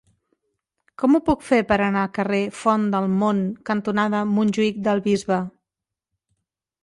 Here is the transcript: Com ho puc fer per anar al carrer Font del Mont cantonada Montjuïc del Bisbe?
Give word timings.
Com 1.01 1.15
ho 1.15 1.19
puc 1.25 1.43
fer 1.49 1.59
per 1.71 1.75
anar 1.87 2.05
al 2.05 2.15
carrer 2.15 2.39
Font 2.61 2.87
del 2.95 3.05
Mont 3.19 3.43
cantonada 3.71 4.23
Montjuïc 4.31 4.79
del 4.89 5.03
Bisbe? 5.09 5.37